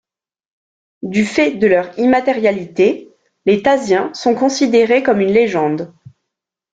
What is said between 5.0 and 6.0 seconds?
comme une légende.